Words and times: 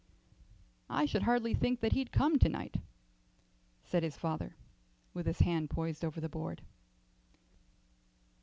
"I 0.89 1.05
should 1.05 1.21
hardly 1.21 1.53
think 1.53 1.79
that 1.81 1.91
he'd 1.91 2.11
come 2.11 2.39
to 2.39 2.49
night," 2.49 2.77
said 3.83 4.01
his 4.01 4.17
father, 4.17 4.55
with 5.13 5.27
his 5.27 5.41
hand 5.41 5.69
poised 5.69 6.03
over 6.03 6.19
the 6.19 6.27
board. 6.27 6.63